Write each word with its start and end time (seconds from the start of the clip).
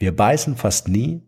Wir 0.00 0.16
beißen 0.16 0.56
fast 0.56 0.88
nie 0.88 1.20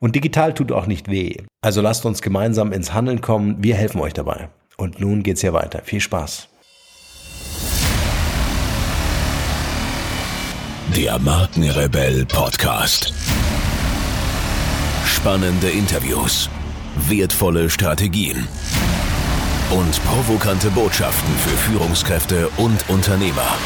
und 0.00 0.16
digital 0.16 0.52
tut 0.52 0.72
auch 0.72 0.86
nicht 0.86 1.08
weh. 1.08 1.36
Also 1.62 1.80
lasst 1.80 2.04
uns 2.04 2.22
gemeinsam 2.22 2.72
ins 2.72 2.92
Handeln 2.92 3.20
kommen. 3.20 3.62
Wir 3.62 3.76
helfen 3.76 4.00
euch 4.00 4.14
dabei. 4.14 4.48
Und 4.76 4.98
nun 4.98 5.22
geht's 5.22 5.42
hier 5.42 5.52
weiter. 5.52 5.82
Viel 5.84 6.00
Spaß. 6.00 6.48
Der 10.96 11.18
Markenrebell 11.20 12.26
Podcast. 12.26 13.14
Spannende 15.06 15.70
Interviews, 15.70 16.50
wertvolle 17.08 17.70
Strategien 17.70 18.48
und 19.70 20.04
provokante 20.04 20.70
Botschaften 20.70 21.32
für 21.36 21.56
Führungskräfte 21.56 22.48
und 22.56 22.88
Unternehmer. 22.88 23.56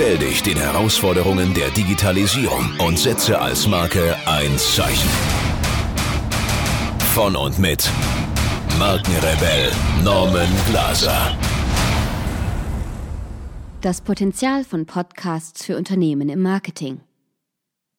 Stell 0.00 0.16
dich 0.16 0.42
den 0.42 0.56
Herausforderungen 0.56 1.52
der 1.52 1.68
Digitalisierung 1.68 2.70
und 2.78 2.98
setze 2.98 3.38
als 3.38 3.66
Marke 3.66 4.16
ein 4.24 4.56
Zeichen. 4.56 5.10
Von 7.12 7.36
und 7.36 7.58
mit 7.58 7.86
Markenrebell 8.78 9.70
Norman 10.02 10.48
Glaser. 10.70 11.36
Das 13.82 14.00
Potenzial 14.00 14.64
von 14.64 14.86
Podcasts 14.86 15.66
für 15.66 15.76
Unternehmen 15.76 16.30
im 16.30 16.40
Marketing. 16.40 17.02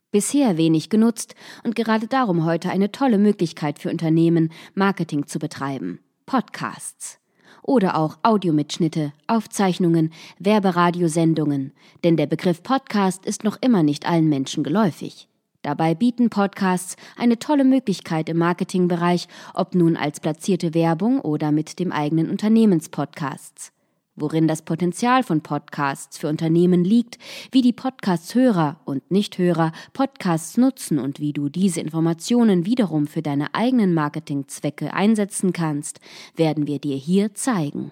Bisher 0.09 0.57
wenig 0.57 0.89
genutzt 0.89 1.35
und 1.63 1.75
gerade 1.75 2.07
darum 2.07 2.45
heute 2.45 2.71
eine 2.71 2.91
tolle 2.91 3.19
Möglichkeit 3.19 3.77
für 3.77 3.91
Unternehmen, 3.91 4.51
Marketing 4.73 5.27
zu 5.27 5.37
betreiben. 5.37 5.99
Podcasts 6.25 7.20
oder 7.63 7.97
auch 7.97 8.17
Audiomitschnitte, 8.23 9.13
Aufzeichnungen, 9.27 10.11
Werberadiosendungen, 10.39 11.73
denn 12.03 12.17
der 12.17 12.27
Begriff 12.27 12.63
Podcast 12.63 13.25
ist 13.25 13.43
noch 13.43 13.57
immer 13.61 13.83
nicht 13.83 14.05
allen 14.05 14.29
Menschen 14.29 14.63
geläufig. 14.63 15.27
Dabei 15.61 15.93
bieten 15.93 16.29
Podcasts 16.29 16.95
eine 17.17 17.37
tolle 17.37 17.63
Möglichkeit 17.63 18.29
im 18.29 18.37
Marketingbereich, 18.37 19.27
ob 19.53 19.75
nun 19.75 19.95
als 19.95 20.19
platzierte 20.19 20.73
Werbung 20.73 21.21
oder 21.21 21.51
mit 21.51 21.79
dem 21.79 21.91
eigenen 21.91 22.29
Unternehmenspodcasts 22.29 23.71
worin 24.15 24.47
das 24.47 24.61
Potenzial 24.61 25.23
von 25.23 25.41
Podcasts 25.41 26.17
für 26.17 26.27
Unternehmen 26.27 26.83
liegt, 26.83 27.17
wie 27.51 27.61
die 27.61 27.73
Podcast-Hörer 27.73 28.79
und 28.85 29.09
Nichthörer 29.11 29.71
Podcasts 29.93 30.57
nutzen 30.57 30.99
und 30.99 31.19
wie 31.19 31.33
du 31.33 31.49
diese 31.49 31.81
Informationen 31.81 32.65
wiederum 32.65 33.07
für 33.07 33.21
deine 33.21 33.53
eigenen 33.53 33.93
Marketingzwecke 33.93 34.93
einsetzen 34.93 35.53
kannst, 35.53 35.99
werden 36.35 36.67
wir 36.67 36.79
dir 36.79 36.95
hier 36.95 37.33
zeigen. 37.33 37.91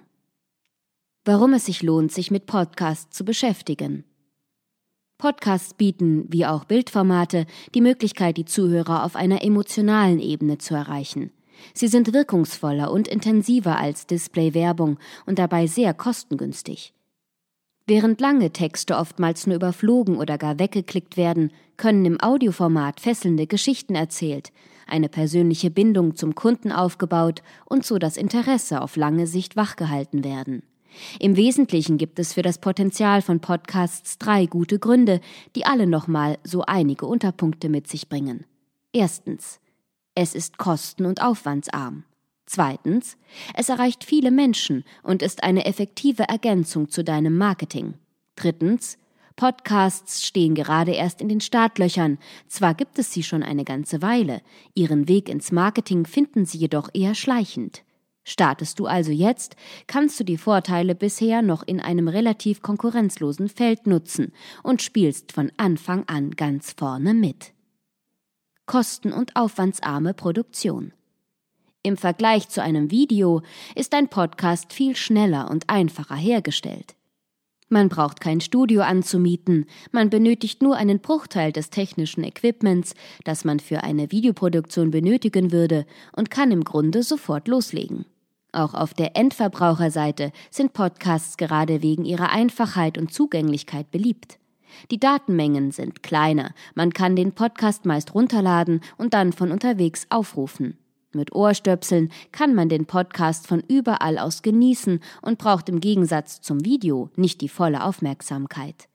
Warum 1.25 1.53
es 1.53 1.65
sich 1.65 1.83
lohnt, 1.83 2.11
sich 2.11 2.31
mit 2.31 2.45
Podcasts 2.45 3.15
zu 3.15 3.23
beschäftigen. 3.23 4.03
Podcasts 5.17 5.73
bieten, 5.73 6.25
wie 6.29 6.45
auch 6.45 6.63
Bildformate, 6.63 7.45
die 7.75 7.81
Möglichkeit, 7.81 8.37
die 8.37 8.45
Zuhörer 8.45 9.03
auf 9.03 9.17
einer 9.17 9.43
emotionalen 9.43 10.19
Ebene 10.19 10.59
zu 10.59 10.75
erreichen. 10.75 11.31
Sie 11.73 11.87
sind 11.87 12.13
wirkungsvoller 12.13 12.91
und 12.91 13.07
intensiver 13.07 13.77
als 13.77 14.07
Display-Werbung 14.07 14.97
und 15.25 15.39
dabei 15.39 15.67
sehr 15.67 15.93
kostengünstig. 15.93 16.93
Während 17.87 18.21
lange 18.21 18.51
Texte 18.51 18.97
oftmals 18.97 19.47
nur 19.47 19.55
überflogen 19.55 20.17
oder 20.17 20.37
gar 20.37 20.59
weggeklickt 20.59 21.17
werden, 21.17 21.51
können 21.75 22.05
im 22.05 22.21
Audioformat 22.21 22.99
fesselnde 22.99 23.47
Geschichten 23.47 23.95
erzählt, 23.95 24.51
eine 24.85 25.09
persönliche 25.09 25.71
Bindung 25.71 26.15
zum 26.15 26.35
Kunden 26.35 26.71
aufgebaut 26.71 27.41
und 27.65 27.85
so 27.85 27.97
das 27.97 28.17
Interesse 28.17 28.81
auf 28.81 28.95
lange 28.95 29.25
Sicht 29.25 29.55
wachgehalten 29.55 30.23
werden. 30.23 30.61
Im 31.19 31.35
Wesentlichen 31.35 31.97
gibt 31.97 32.19
es 32.19 32.33
für 32.33 32.41
das 32.41 32.59
Potenzial 32.59 33.21
von 33.21 33.39
Podcasts 33.39 34.17
drei 34.17 34.45
gute 34.45 34.79
Gründe, 34.79 35.19
die 35.55 35.65
alle 35.65 35.87
nochmal 35.87 36.37
so 36.43 36.63
einige 36.63 37.05
Unterpunkte 37.05 37.69
mit 37.69 37.87
sich 37.87 38.09
bringen. 38.09 38.45
Erstens. 38.93 39.59
Es 40.21 40.35
ist 40.35 40.57
kosten- 40.57 41.05
und 41.05 41.21
aufwandsarm. 41.21 42.03
Zweitens, 42.45 43.15
es 43.53 43.69
erreicht 43.69 44.03
viele 44.03 44.31
Menschen 44.31 44.83
und 45.01 45.21
ist 45.21 45.43
eine 45.43 45.63
effektive 45.63 46.23
Ergänzung 46.23 46.89
zu 46.89 47.05
deinem 47.05 47.37
Marketing. 47.37 47.93
Drittens, 48.35 48.97
Podcasts 49.37 50.25
stehen 50.25 50.55
gerade 50.55 50.91
erst 50.91 51.21
in 51.21 51.29
den 51.29 51.39
Startlöchern. 51.39 52.17
Zwar 52.49 52.73
gibt 52.73 52.99
es 52.99 53.13
sie 53.13 53.23
schon 53.23 53.43
eine 53.43 53.63
ganze 53.63 54.01
Weile, 54.01 54.41
ihren 54.75 55.07
Weg 55.07 55.29
ins 55.29 55.53
Marketing 55.53 56.05
finden 56.05 56.45
sie 56.45 56.57
jedoch 56.57 56.89
eher 56.93 57.15
schleichend. 57.15 57.85
Startest 58.25 58.77
du 58.79 58.87
also 58.87 59.13
jetzt, 59.13 59.55
kannst 59.87 60.19
du 60.19 60.25
die 60.25 60.37
Vorteile 60.37 60.95
bisher 60.95 61.41
noch 61.41 61.63
in 61.65 61.79
einem 61.79 62.09
relativ 62.09 62.61
konkurrenzlosen 62.61 63.47
Feld 63.47 63.87
nutzen 63.87 64.33
und 64.63 64.81
spielst 64.81 65.31
von 65.31 65.49
Anfang 65.55 66.03
an 66.09 66.31
ganz 66.31 66.73
vorne 66.77 67.13
mit 67.13 67.53
kosten- 68.69 69.13
und 69.13 69.35
aufwandsarme 69.35 70.13
Produktion. 70.13 70.93
Im 71.81 71.97
Vergleich 71.97 72.49
zu 72.49 72.61
einem 72.61 72.91
Video 72.91 73.41
ist 73.73 73.95
ein 73.95 74.09
Podcast 74.09 74.73
viel 74.73 74.95
schneller 74.95 75.49
und 75.49 75.71
einfacher 75.71 76.15
hergestellt. 76.15 76.95
Man 77.67 77.89
braucht 77.89 78.21
kein 78.21 78.41
Studio 78.41 78.83
anzumieten, 78.83 79.65
man 79.91 80.11
benötigt 80.11 80.61
nur 80.61 80.75
einen 80.75 80.99
Bruchteil 80.99 81.51
des 81.51 81.71
technischen 81.71 82.23
Equipments, 82.23 82.93
das 83.23 83.43
man 83.43 83.59
für 83.59 83.83
eine 83.83 84.11
Videoproduktion 84.11 84.91
benötigen 84.91 85.51
würde, 85.51 85.87
und 86.15 86.29
kann 86.29 86.51
im 86.51 86.63
Grunde 86.63 87.01
sofort 87.01 87.47
loslegen. 87.47 88.05
Auch 88.51 88.75
auf 88.75 88.93
der 88.93 89.15
Endverbraucherseite 89.15 90.31
sind 90.51 90.73
Podcasts 90.73 91.37
gerade 91.37 91.81
wegen 91.81 92.05
ihrer 92.05 92.29
Einfachheit 92.29 92.99
und 92.99 93.11
Zugänglichkeit 93.11 93.89
beliebt. 93.89 94.38
Die 94.91 94.99
Datenmengen 94.99 95.71
sind 95.71 96.03
kleiner, 96.03 96.53
man 96.75 96.93
kann 96.93 97.15
den 97.15 97.33
Podcast 97.33 97.85
meist 97.85 98.13
runterladen 98.13 98.81
und 98.97 99.13
dann 99.13 99.33
von 99.33 99.51
unterwegs 99.51 100.07
aufrufen. 100.09 100.77
Mit 101.11 101.33
Ohrstöpseln 101.33 102.11
kann 102.31 102.53
man 102.53 102.69
den 102.69 102.85
Podcast 102.85 103.47
von 103.47 103.63
überall 103.67 104.19
aus 104.19 104.43
genießen 104.43 104.99
und 105.23 105.39
braucht 105.39 105.67
im 105.67 105.79
Gegensatz 105.79 106.41
zum 106.41 106.63
Video 106.63 107.09
nicht 107.15 107.41
die 107.41 107.49
volle 107.49 107.83
Aufmerksamkeit. 107.83 108.87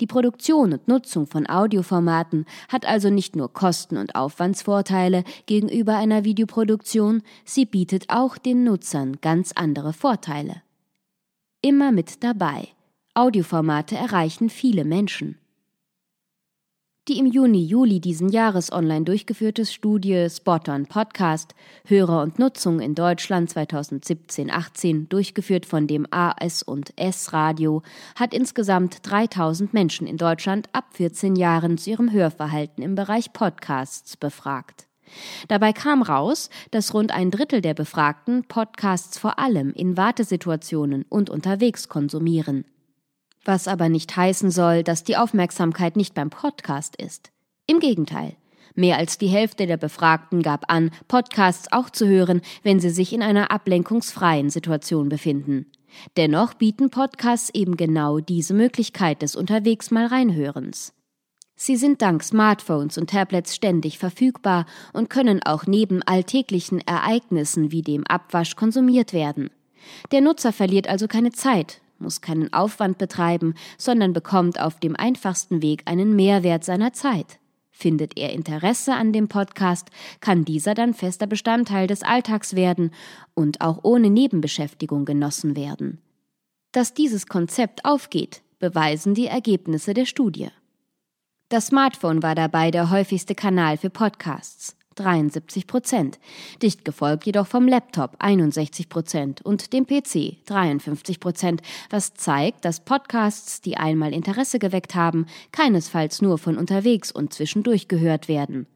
Die 0.00 0.06
Produktion 0.06 0.72
und 0.72 0.88
Nutzung 0.88 1.26
von 1.26 1.48
Audioformaten 1.48 2.46
hat 2.68 2.86
also 2.86 3.10
nicht 3.10 3.36
nur 3.36 3.52
Kosten- 3.52 3.96
und 3.96 4.14
Aufwandsvorteile 4.14 5.24
gegenüber 5.46 5.96
einer 5.96 6.24
Videoproduktion, 6.24 7.22
sie 7.44 7.66
bietet 7.66 8.06
auch 8.08 8.38
den 8.38 8.64
Nutzern 8.64 9.18
ganz 9.20 9.52
andere 9.52 9.92
Vorteile. 9.92 10.62
Immer 11.60 11.90
mit 11.92 12.22
dabei 12.22 12.68
Audioformate 13.18 13.96
erreichen 13.96 14.48
viele 14.48 14.84
Menschen. 14.84 15.38
Die 17.08 17.18
im 17.18 17.26
Juni-Juli 17.26 17.98
diesen 17.98 18.28
Jahres 18.28 18.70
online 18.70 19.04
durchgeführte 19.04 19.66
Studie 19.66 20.28
Spot 20.30 20.60
on 20.68 20.86
Podcast 20.86 21.56
Hörer 21.86 22.22
und 22.22 22.38
Nutzung 22.38 22.78
in 22.78 22.94
Deutschland 22.94 23.50
2017-18 23.50 25.08
durchgeführt 25.08 25.66
von 25.66 25.88
dem 25.88 26.06
AS 26.12 26.62
und 26.62 26.92
S 26.94 27.32
Radio 27.32 27.82
hat 28.14 28.32
insgesamt 28.32 28.98
3000 29.02 29.74
Menschen 29.74 30.06
in 30.06 30.16
Deutschland 30.16 30.68
ab 30.72 30.84
14 30.92 31.34
Jahren 31.34 31.76
zu 31.76 31.90
ihrem 31.90 32.12
Hörverhalten 32.12 32.84
im 32.84 32.94
Bereich 32.94 33.32
Podcasts 33.32 34.16
befragt. 34.16 34.86
Dabei 35.48 35.72
kam 35.72 36.02
raus, 36.02 36.50
dass 36.70 36.94
rund 36.94 37.10
ein 37.10 37.32
Drittel 37.32 37.62
der 37.62 37.74
Befragten 37.74 38.44
Podcasts 38.44 39.18
vor 39.18 39.40
allem 39.40 39.72
in 39.72 39.96
Wartesituationen 39.96 41.04
und 41.08 41.30
unterwegs 41.30 41.88
konsumieren. 41.88 42.64
Was 43.44 43.68
aber 43.68 43.88
nicht 43.88 44.16
heißen 44.16 44.50
soll, 44.50 44.82
dass 44.82 45.04
die 45.04 45.16
Aufmerksamkeit 45.16 45.96
nicht 45.96 46.14
beim 46.14 46.30
Podcast 46.30 46.96
ist. 46.96 47.30
Im 47.66 47.80
Gegenteil. 47.80 48.36
Mehr 48.74 48.96
als 48.96 49.18
die 49.18 49.26
Hälfte 49.26 49.66
der 49.66 49.76
Befragten 49.76 50.42
gab 50.42 50.70
an, 50.70 50.90
Podcasts 51.08 51.72
auch 51.72 51.90
zu 51.90 52.06
hören, 52.06 52.42
wenn 52.62 52.78
sie 52.78 52.90
sich 52.90 53.12
in 53.12 53.22
einer 53.22 53.50
ablenkungsfreien 53.50 54.50
Situation 54.50 55.08
befinden. 55.08 55.66
Dennoch 56.16 56.54
bieten 56.54 56.90
Podcasts 56.90 57.50
eben 57.54 57.76
genau 57.76 58.20
diese 58.20 58.54
Möglichkeit 58.54 59.22
des 59.22 59.34
Unterwegs 59.34 59.90
mal 59.90 60.06
reinhörens. 60.06 60.92
Sie 61.56 61.74
sind 61.74 62.02
dank 62.02 62.22
Smartphones 62.22 62.98
und 62.98 63.10
Tablets 63.10 63.56
ständig 63.56 63.98
verfügbar 63.98 64.64
und 64.92 65.10
können 65.10 65.42
auch 65.42 65.66
neben 65.66 66.04
alltäglichen 66.04 66.80
Ereignissen 66.86 67.72
wie 67.72 67.82
dem 67.82 68.06
Abwasch 68.06 68.54
konsumiert 68.54 69.12
werden. 69.12 69.50
Der 70.12 70.20
Nutzer 70.20 70.52
verliert 70.52 70.88
also 70.88 71.08
keine 71.08 71.32
Zeit, 71.32 71.80
muss 71.98 72.20
keinen 72.20 72.52
Aufwand 72.52 72.98
betreiben, 72.98 73.54
sondern 73.76 74.12
bekommt 74.12 74.60
auf 74.60 74.80
dem 74.80 74.96
einfachsten 74.96 75.62
Weg 75.62 75.82
einen 75.86 76.16
Mehrwert 76.16 76.64
seiner 76.64 76.92
Zeit. 76.92 77.38
Findet 77.70 78.18
er 78.18 78.32
Interesse 78.32 78.94
an 78.94 79.12
dem 79.12 79.28
Podcast, 79.28 79.90
kann 80.20 80.44
dieser 80.44 80.74
dann 80.74 80.94
fester 80.94 81.26
Bestandteil 81.26 81.86
des 81.86 82.02
Alltags 82.02 82.56
werden 82.56 82.90
und 83.34 83.60
auch 83.60 83.80
ohne 83.84 84.10
Nebenbeschäftigung 84.10 85.04
genossen 85.04 85.54
werden. 85.56 86.00
Dass 86.72 86.92
dieses 86.92 87.26
Konzept 87.26 87.84
aufgeht, 87.84 88.42
beweisen 88.58 89.14
die 89.14 89.26
Ergebnisse 89.26 89.94
der 89.94 90.06
Studie. 90.06 90.48
Das 91.48 91.68
Smartphone 91.68 92.22
war 92.22 92.34
dabei 92.34 92.70
der 92.70 92.90
häufigste 92.90 93.34
Kanal 93.34 93.78
für 93.78 93.90
Podcasts. 93.90 94.77
73 94.98 95.66
Prozent, 95.66 96.18
dicht 96.62 96.84
gefolgt 96.84 97.26
jedoch 97.26 97.46
vom 97.46 97.68
Laptop 97.68 98.16
61 98.18 98.88
Prozent 98.88 99.42
und 99.42 99.72
dem 99.72 99.86
PC 99.86 100.44
53 100.46 101.20
Prozent, 101.20 101.62
was 101.90 102.14
zeigt, 102.14 102.64
dass 102.64 102.80
Podcasts, 102.80 103.60
die 103.60 103.76
einmal 103.76 104.12
Interesse 104.12 104.58
geweckt 104.58 104.94
haben, 104.94 105.26
keinesfalls 105.52 106.22
nur 106.22 106.38
von 106.38 106.56
unterwegs 106.56 107.12
und 107.12 107.32
zwischendurch 107.32 107.88
gehört 107.88 108.28
werden. 108.28 108.66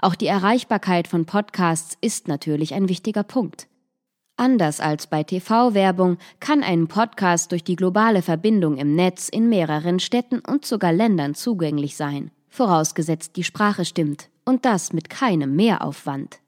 Auch 0.00 0.14
die 0.14 0.26
Erreichbarkeit 0.26 1.06
von 1.06 1.26
Podcasts 1.26 1.96
ist 2.00 2.28
natürlich 2.28 2.74
ein 2.74 2.88
wichtiger 2.88 3.22
Punkt. 3.22 3.68
Anders 4.36 4.80
als 4.80 5.06
bei 5.06 5.22
TV-Werbung 5.22 6.16
kann 6.40 6.62
ein 6.62 6.88
Podcast 6.88 7.52
durch 7.52 7.62
die 7.62 7.76
globale 7.76 8.22
Verbindung 8.22 8.78
im 8.78 8.96
Netz 8.96 9.28
in 9.28 9.50
mehreren 9.50 10.00
Städten 10.00 10.40
und 10.40 10.64
sogar 10.64 10.94
Ländern 10.94 11.34
zugänglich 11.34 11.94
sein, 11.94 12.30
vorausgesetzt 12.48 13.36
die 13.36 13.44
Sprache 13.44 13.84
stimmt, 13.84 14.30
und 14.50 14.66
das 14.66 14.92
mit 14.92 15.08
keinem 15.08 15.56
Mehraufwand. 15.56 16.40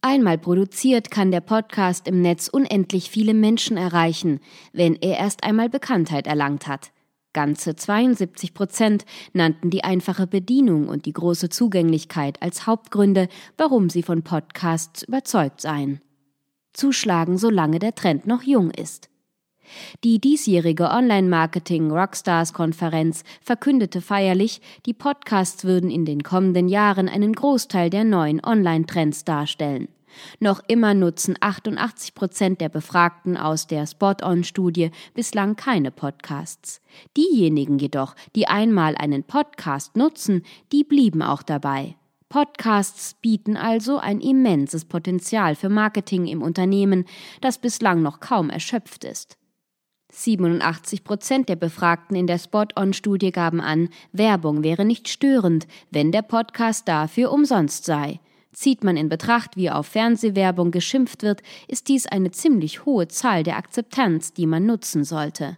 Einmal 0.00 0.38
produziert 0.38 1.10
kann 1.10 1.30
der 1.30 1.42
Podcast 1.42 2.08
im 2.08 2.22
Netz 2.22 2.48
unendlich 2.48 3.10
viele 3.10 3.34
Menschen 3.34 3.76
erreichen, 3.76 4.40
wenn 4.72 4.94
er 4.94 5.18
erst 5.18 5.44
einmal 5.44 5.68
Bekanntheit 5.68 6.26
erlangt 6.26 6.66
hat. 6.66 6.92
Ganze 7.34 7.76
72 7.76 8.54
Prozent 8.54 9.04
nannten 9.32 9.70
die 9.70 9.84
einfache 9.84 10.26
Bedienung 10.26 10.88
und 10.88 11.04
die 11.04 11.12
große 11.12 11.50
Zugänglichkeit 11.50 12.40
als 12.40 12.66
Hauptgründe, 12.66 13.28
warum 13.56 13.90
sie 13.90 14.02
von 14.02 14.22
Podcasts 14.22 15.02
überzeugt 15.02 15.60
seien 15.60 16.00
zuschlagen, 16.72 17.38
solange 17.38 17.78
der 17.78 17.94
Trend 17.94 18.26
noch 18.26 18.42
jung 18.42 18.70
ist. 18.70 19.08
Die 20.04 20.20
diesjährige 20.20 20.90
Online-Marketing-Rockstars-Konferenz 20.90 23.24
verkündete 23.42 24.00
feierlich, 24.00 24.60
die 24.86 24.94
Podcasts 24.94 25.64
würden 25.64 25.90
in 25.90 26.04
den 26.04 26.22
kommenden 26.22 26.68
Jahren 26.68 27.08
einen 27.08 27.32
Großteil 27.32 27.90
der 27.90 28.04
neuen 28.04 28.40
Online-Trends 28.44 29.24
darstellen. 29.24 29.88
Noch 30.40 30.60
immer 30.68 30.94
nutzen 30.94 31.36
88 31.40 32.14
Prozent 32.14 32.60
der 32.60 32.68
Befragten 32.68 33.36
aus 33.36 33.66
der 33.66 33.86
Spot-On-Studie 33.86 34.90
bislang 35.14 35.56
keine 35.56 35.90
Podcasts. 35.90 36.80
Diejenigen 37.16 37.78
jedoch, 37.78 38.14
die 38.34 38.46
einmal 38.46 38.96
einen 38.96 39.24
Podcast 39.24 39.96
nutzen, 39.96 40.42
die 40.72 40.84
blieben 40.84 41.22
auch 41.22 41.42
dabei. 41.42 41.96
Podcasts 42.28 43.14
bieten 43.20 43.58
also 43.58 43.98
ein 43.98 44.20
immenses 44.20 44.86
Potenzial 44.86 45.54
für 45.54 45.68
Marketing 45.68 46.26
im 46.26 46.40
Unternehmen, 46.40 47.04
das 47.42 47.58
bislang 47.58 48.00
noch 48.00 48.20
kaum 48.20 48.48
erschöpft 48.48 49.04
ist. 49.04 49.36
87 50.12 51.04
Prozent 51.04 51.48
der 51.48 51.56
Befragten 51.56 52.14
in 52.14 52.26
der 52.26 52.38
Spot-On-Studie 52.38 53.32
gaben 53.32 53.60
an, 53.60 53.88
Werbung 54.12 54.62
wäre 54.62 54.84
nicht 54.84 55.08
störend, 55.08 55.66
wenn 55.90 56.12
der 56.12 56.22
Podcast 56.22 56.86
dafür 56.86 57.32
umsonst 57.32 57.86
sei. 57.86 58.20
Zieht 58.52 58.84
man 58.84 58.98
in 58.98 59.08
Betracht, 59.08 59.56
wie 59.56 59.70
auf 59.70 59.86
Fernsehwerbung 59.86 60.70
geschimpft 60.70 61.22
wird, 61.22 61.42
ist 61.66 61.88
dies 61.88 62.06
eine 62.06 62.30
ziemlich 62.30 62.84
hohe 62.84 63.08
Zahl 63.08 63.42
der 63.42 63.56
Akzeptanz, 63.56 64.34
die 64.34 64.46
man 64.46 64.66
nutzen 64.66 65.04
sollte. 65.04 65.56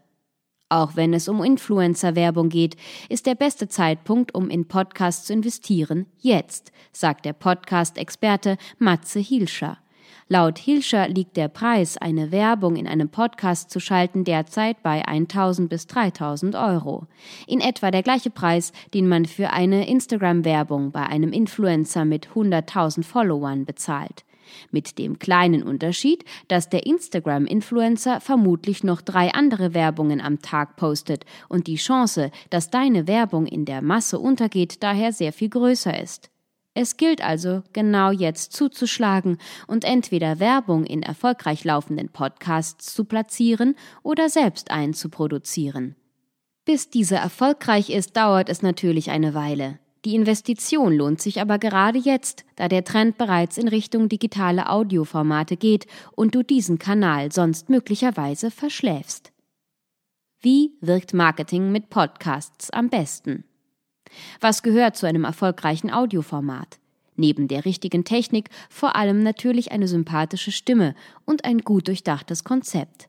Auch 0.69 0.95
wenn 0.95 1.13
es 1.13 1.29
um 1.29 1.43
Influencer-Werbung 1.43 2.49
geht, 2.49 2.77
ist 3.09 3.27
der 3.27 3.35
beste 3.35 3.69
Zeitpunkt, 3.69 4.35
um 4.35 4.49
in 4.49 4.67
Podcasts 4.69 5.27
zu 5.27 5.33
investieren, 5.33 6.07
jetzt, 6.19 6.73
sagt 6.93 7.25
der 7.25 7.33
Podcast-Experte 7.33 8.57
Matze 8.79 9.19
Hilscher. 9.19 9.79
Laut 10.29 10.59
Hilscher 10.59 11.07
liegt 11.07 11.37
der 11.37 11.49
Preis, 11.49 11.99
eine 11.99 12.33
Werbung 12.33 12.77
in 12.77 12.89
einem 12.89 13.11
Podcast 13.11 13.71
zu 13.71 13.79
schalten, 13.79 14.25
derzeit 14.25 14.83
bei 14.83 15.07
1000 15.07 15.69
bis 15.69 15.87
3000 15.87 16.57
Euro. 16.57 17.07
In 17.47 17.61
etwa 17.61 17.91
der 17.91 18.03
gleiche 18.03 18.31
Preis, 18.31 18.73
den 18.95 19.07
man 19.07 19.27
für 19.27 19.51
eine 19.51 19.87
Instagram-Werbung 19.87 20.93
bei 20.93 21.03
einem 21.03 21.31
Influencer 21.31 22.07
mit 22.07 22.29
100.000 22.29 23.05
Followern 23.05 23.67
bezahlt. 23.67 24.25
Mit 24.71 24.99
dem 24.99 25.19
kleinen 25.19 25.63
Unterschied, 25.63 26.25
dass 26.49 26.71
der 26.71 26.87
Instagram-Influencer 26.87 28.21
vermutlich 28.21 28.83
noch 28.83 29.03
drei 29.03 29.31
andere 29.35 29.75
Werbungen 29.75 30.23
am 30.23 30.41
Tag 30.41 30.77
postet 30.77 31.27
und 31.51 31.67
die 31.67 31.77
Chance, 31.77 32.31
dass 32.49 32.71
deine 32.71 33.07
Werbung 33.07 33.47
in 33.47 33.67
der 33.67 33.83
Masse 33.83 34.19
untergeht, 34.19 34.83
daher 34.83 35.13
sehr 35.13 35.35
viel 35.35 35.51
größer 35.51 36.01
ist. 36.03 36.31
Es 36.75 36.97
gilt 36.97 37.23
also, 37.23 37.63
genau 37.73 38.11
jetzt 38.11 38.53
zuzuschlagen 38.53 39.39
und 39.69 39.85
entweder 39.85 40.41
Werbung 40.41 40.85
in 40.85 41.05
erfolgreich 41.05 41.63
laufenden 41.63 42.09
Podcasts 42.09 42.93
zu 42.93 43.05
platzieren 43.05 43.77
oder 44.03 44.29
selbst 44.29 44.73
einzuproduzieren. 44.73 45.95
Bis 46.65 46.91
diese 46.91 47.15
erfolgreich 47.15 47.91
ist, 47.91 48.17
dauert 48.17 48.49
es 48.49 48.63
natürlich 48.63 49.11
eine 49.11 49.35
Weile. 49.35 49.79
Die 50.05 50.17
Investition 50.17 50.93
lohnt 50.93 51.21
sich 51.21 51.41
aber 51.41 51.59
gerade 51.59 51.99
jetzt, 51.99 52.45
da 52.57 52.69
der 52.69 52.85
Trend 52.85 53.17
bereits 53.19 53.57
in 53.57 53.69
Richtung 53.69 54.09
digitale 54.09 54.69
Audioformate 54.69 55.57
geht 55.57 55.87
und 56.13 56.35
du 56.35 56.43
diesen 56.43 56.79
Kanal 56.79 57.33
sonst 57.33 57.71
möglicherweise 57.71 58.51
verschläfst. 58.51 59.33
Wie 60.41 60.77
wirkt 60.81 61.15
Marketing 61.15 61.73
mit 61.73 61.89
Podcasts 61.89 62.71
am 62.71 62.91
besten? 62.91 63.45
Was 64.41 64.63
gehört 64.63 64.97
zu 64.97 65.07
einem 65.07 65.25
erfolgreichen 65.25 65.91
Audioformat? 65.91 66.79
Neben 67.17 67.49
der 67.49 67.65
richtigen 67.65 68.05
Technik 68.05 68.51
vor 68.69 68.97
allem 68.97 69.23
natürlich 69.23 69.73
eine 69.73 69.89
sympathische 69.89 70.53
Stimme 70.53 70.95
und 71.25 71.45
ein 71.45 71.59
gut 71.59 71.89
durchdachtes 71.89 72.45
Konzept. 72.45 73.09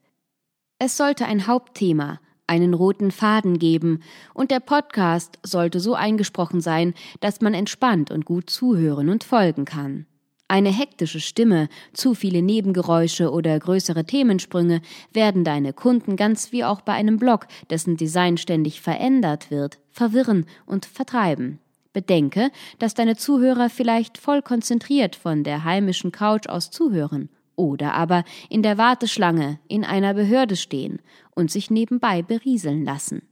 Es 0.78 0.98
sollte 0.98 1.26
ein 1.26 1.48
Hauptthema, 1.48 2.20
einen 2.48 2.74
roten 2.74 3.12
Faden 3.12 3.58
geben, 3.58 4.02
und 4.34 4.52
der 4.52 4.60
Podcast 4.60 5.40
sollte 5.42 5.80
so 5.80 5.96
eingesprochen 5.96 6.62
sein, 6.62 6.94
dass 7.20 7.42
man 7.42 7.54
entspannt 7.54 8.12
und 8.12 8.26
gut 8.26 8.50
zuhören 8.50 9.10
und 9.10 9.24
folgen 9.24 9.66
kann. 9.66 10.06
Eine 10.48 10.70
hektische 10.70 11.20
Stimme, 11.20 11.70
zu 11.94 12.14
viele 12.14 12.44
Nebengeräusche 12.44 13.32
oder 13.32 13.58
größere 13.60 14.06
Themensprünge 14.06 14.82
werden 15.12 15.44
deine 15.44 15.74
Kunden 15.74 16.16
ganz 16.18 16.52
wie 16.52 16.64
auch 16.64 16.82
bei 16.82 16.94
einem 16.94 17.18
Blog, 17.18 17.48
dessen 17.72 17.98
Design 17.98 18.38
ständig 18.38 18.80
verändert 18.80 19.50
wird, 19.50 19.80
verwirren 19.90 20.46
und 20.68 20.86
vertreiben. 20.86 21.60
Bedenke, 21.94 22.52
dass 22.78 22.94
deine 22.94 23.16
Zuhörer 23.16 23.70
vielleicht 23.72 24.20
voll 24.20 24.44
konzentriert 24.44 25.16
von 25.16 25.44
der 25.44 25.64
heimischen 25.64 26.12
Couch 26.12 26.48
aus 26.48 26.70
zuhören 26.70 27.30
oder 27.56 27.94
aber 27.94 28.24
in 28.50 28.62
der 28.62 28.78
Warteschlange 28.78 29.60
in 29.68 29.84
einer 29.84 30.14
Behörde 30.14 30.58
stehen 30.58 31.00
und 31.34 31.50
sich 31.50 31.72
nebenbei 31.72 32.22
berieseln 32.22 32.84
lassen. 32.84 33.24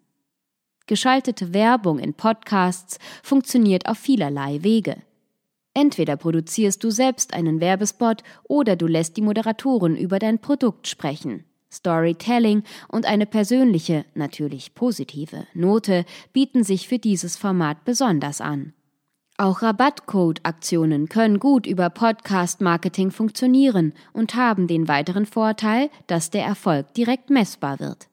Geschaltete 0.88 1.53
Werbung 1.53 2.00
in 2.00 2.13
Podcasts 2.13 2.98
funktioniert 3.22 3.88
auf 3.88 3.98
vielerlei 3.98 4.63
Wege. 4.63 4.98
Entweder 5.74 6.18
produzierst 6.18 6.84
du 6.84 6.92
selbst 6.92 7.34
einen 7.34 7.60
Werbespot 7.60 8.24
oder 8.44 8.75
du 8.75 8.88
lässt 8.88 9.18
die 9.18 9.22
Moderatoren 9.22 9.96
über 9.96 10.20
dein 10.20 10.39
Produkt 10.39 10.88
sprechen. 10.88 11.46
Storytelling 11.72 12.63
und 12.88 13.06
eine 13.06 13.25
persönliche, 13.25 14.06
natürlich 14.13 14.75
positive 14.75 15.48
Note 15.56 16.06
bieten 16.32 16.63
sich 16.63 16.88
für 16.88 17.00
dieses 17.00 17.36
Format 17.36 17.84
besonders 17.84 18.42
an. 18.42 18.74
Auch 19.38 19.63
Rabattcode-Aktionen 19.63 21.10
können 21.10 21.39
gut 21.39 21.65
über 21.65 21.89
Podcast-Marketing 21.89 23.10
funktionieren 23.10 23.94
und 24.13 24.36
haben 24.36 24.68
den 24.68 24.88
weiteren 24.88 25.25
Vorteil, 25.25 25.89
dass 26.06 26.30
der 26.30 26.46
Erfolg 26.46 26.94
direkt 26.94 27.32
messbar 27.32 27.80
wird. 27.80 28.10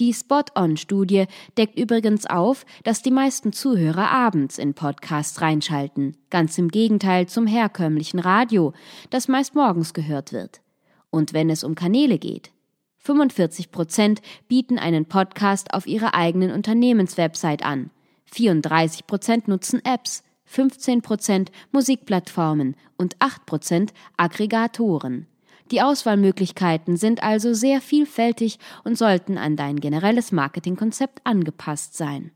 Die 0.00 0.12
Spot-on-Studie 0.12 1.26
deckt 1.56 1.78
übrigens 1.78 2.26
auf, 2.26 2.66
dass 2.82 3.02
die 3.02 3.12
meisten 3.12 3.52
Zuhörer 3.52 4.10
abends 4.10 4.58
in 4.58 4.74
Podcasts 4.74 5.40
reinschalten, 5.40 6.16
ganz 6.30 6.58
im 6.58 6.68
Gegenteil 6.68 7.26
zum 7.26 7.46
herkömmlichen 7.46 8.18
Radio, 8.18 8.72
das 9.10 9.28
meist 9.28 9.54
morgens 9.54 9.94
gehört 9.94 10.32
wird. 10.32 10.62
Und 11.10 11.32
wenn 11.32 11.48
es 11.48 11.62
um 11.62 11.76
Kanäle 11.76 12.18
geht, 12.18 12.50
45 12.98 13.70
Prozent 13.70 14.20
bieten 14.48 14.78
einen 14.78 15.06
Podcast 15.06 15.72
auf 15.72 15.86
ihrer 15.86 16.14
eigenen 16.14 16.50
Unternehmenswebsite 16.50 17.64
an, 17.64 17.90
34 18.24 19.06
Prozent 19.06 19.46
nutzen 19.46 19.80
Apps, 19.84 20.24
15% 20.50 21.48
Musikplattformen. 21.72 22.76
Und 22.96 23.16
8% 23.18 23.90
Aggregatoren. 24.16 25.26
Die 25.70 25.80
Auswahlmöglichkeiten 25.80 26.96
sind 26.96 27.22
also 27.22 27.54
sehr 27.54 27.80
vielfältig 27.80 28.58
und 28.84 28.98
sollten 28.98 29.38
an 29.38 29.56
dein 29.56 29.80
generelles 29.80 30.30
Marketingkonzept 30.30 31.20
angepasst 31.24 31.96
sein. 31.96 32.32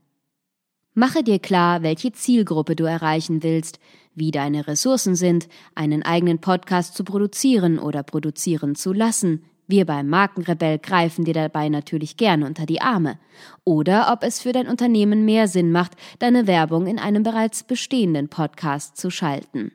Mache 0.95 1.23
dir 1.23 1.39
klar, 1.39 1.83
welche 1.83 2.11
Zielgruppe 2.11 2.75
du 2.75 2.85
erreichen 2.85 3.43
willst, 3.43 3.79
wie 4.15 4.31
deine 4.31 4.67
Ressourcen 4.67 5.15
sind, 5.15 5.47
einen 5.75 6.03
eigenen 6.03 6.39
Podcast 6.39 6.95
zu 6.95 7.03
produzieren 7.03 7.79
oder 7.79 8.03
produzieren 8.03 8.75
zu 8.75 8.91
lassen. 8.91 9.45
Wir 9.67 9.85
beim 9.85 10.09
Markenrebell 10.09 10.79
greifen 10.79 11.25
dir 11.25 11.35
dabei 11.35 11.69
natürlich 11.69 12.17
gern 12.17 12.41
unter 12.41 12.65
die 12.65 12.81
Arme. 12.81 13.19
Oder 13.63 14.11
ob 14.11 14.23
es 14.23 14.41
für 14.41 14.51
dein 14.51 14.67
Unternehmen 14.67 15.25
mehr 15.25 15.47
Sinn 15.47 15.71
macht, 15.71 15.91
deine 16.17 16.47
Werbung 16.47 16.87
in 16.87 16.97
einem 16.97 17.21
bereits 17.21 17.63
bestehenden 17.63 18.29
Podcast 18.29 18.97
zu 18.97 19.11
schalten. 19.11 19.71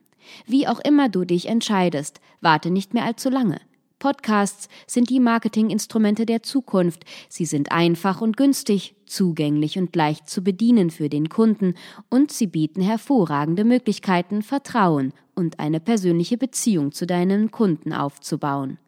Wie 0.47 0.67
auch 0.67 0.81
immer 0.81 1.09
du 1.09 1.25
dich 1.25 1.49
entscheidest, 1.49 2.21
warte 2.41 2.71
nicht 2.71 2.95
mehr 2.95 3.05
allzu 3.05 3.31
lange. 3.31 3.61
Podcasts 3.99 4.69
sind 4.87 5.09
die 5.09 5.21
Marketinginstrumente 5.21 6.27
der 6.27 6.43
Zukunft. 6.43 7.05
Sie 7.31 7.47
sind 7.47 7.73
einfach 7.73 8.21
und 8.21 8.37
günstig, 8.37 8.97
zugänglich 9.07 9.79
und 9.79 9.97
leicht 9.97 10.29
zu 10.29 10.45
bedienen 10.45 10.91
für 10.91 11.09
den 11.09 11.31
Kunden 11.31 11.75
und 12.11 12.31
sie 12.31 12.47
bieten 12.47 12.83
hervorragende 12.83 13.65
Möglichkeiten, 13.65 14.43
Vertrauen 14.43 15.15
und 15.35 15.59
eine 15.59 15.81
persönliche 15.81 16.37
Beziehung 16.37 16.93
zu 16.93 17.07
deinen 17.07 17.51
Kunden 17.51 17.95
aufzubauen. 17.95 18.79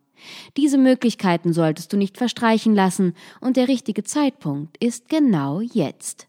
Diese 0.56 0.78
Möglichkeiten 0.78 1.52
solltest 1.52 1.92
du 1.92 1.96
nicht 1.96 2.18
verstreichen 2.18 2.74
lassen 2.74 3.14
und 3.40 3.56
der 3.56 3.68
richtige 3.68 4.04
Zeitpunkt 4.04 4.76
ist 4.82 5.08
genau 5.08 5.60
jetzt. 5.60 6.28